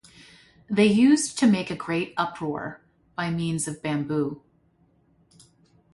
[0.67, 2.81] They used to make a great uproar
[3.15, 4.41] by means of bamboo.